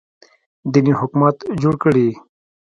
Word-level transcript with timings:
دیني 0.71 0.93
حکومت 0.99 1.35
جوړ 1.61 1.73
کړي 1.83 2.07